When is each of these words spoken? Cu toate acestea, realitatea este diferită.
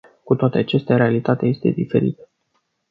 Cu 0.23 0.35
toate 0.35 0.57
acestea, 0.57 0.95
realitatea 0.97 1.47
este 1.47 1.69
diferită. 1.69 2.29